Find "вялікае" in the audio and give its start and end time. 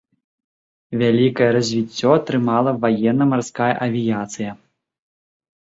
1.01-1.49